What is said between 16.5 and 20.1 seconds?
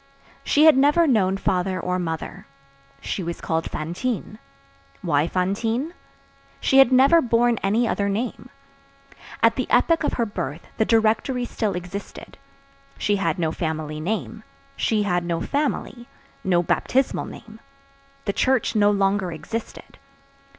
baptismal name; the Church no longer existed.